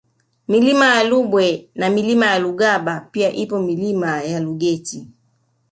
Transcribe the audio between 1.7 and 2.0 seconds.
na